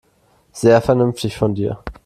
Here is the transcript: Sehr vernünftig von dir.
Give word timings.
Sehr 0.51 0.81
vernünftig 0.81 1.37
von 1.37 1.53
dir. 1.53 1.83